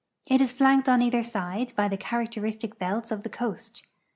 [0.25, 3.83] It is flaidced on either side by the characteristic l)clts of tlic* coast.